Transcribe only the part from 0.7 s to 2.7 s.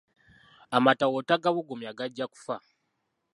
Amata bw’otagabugumya gajja kufa.